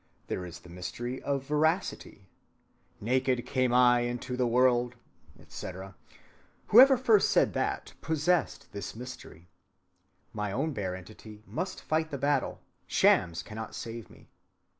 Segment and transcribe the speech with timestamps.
[0.25, 2.25] There is the mystery of veracity:
[2.99, 4.95] "Naked came I into the world,"
[5.39, 9.47] etc.,—whoever first said that, possessed this mystery.
[10.33, 14.27] My own bare entity must fight the battle—shams cannot save me.